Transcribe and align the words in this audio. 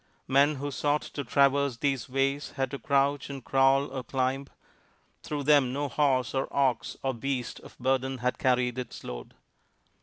Men 0.27 0.55
who 0.55 0.71
sought 0.71 1.03
to 1.03 1.23
traverse 1.23 1.77
these 1.77 2.09
ways 2.09 2.53
had 2.55 2.71
to 2.71 2.79
crouch 2.79 3.29
and 3.29 3.45
crawl 3.45 3.91
or 3.95 4.01
climb. 4.03 4.47
Through 5.21 5.43
them 5.43 5.71
no 5.73 5.89
horse 5.89 6.33
or 6.33 6.47
ox 6.51 6.97
or 7.03 7.13
beast 7.13 7.59
of 7.59 7.77
burden 7.77 8.17
had 8.17 8.39
carried 8.39 8.79
its 8.79 9.03
load. 9.03 9.35